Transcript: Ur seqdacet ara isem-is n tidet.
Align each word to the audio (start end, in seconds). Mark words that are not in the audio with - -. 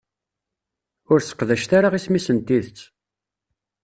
Ur 1.11 1.19
seqdacet 1.21 1.71
ara 1.77 1.95
isem-is 1.97 2.27
n 2.35 2.37
tidet. 2.47 2.79